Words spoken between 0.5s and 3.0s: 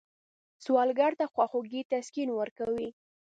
سوالګر ته خواخوږي تسکین ورکوي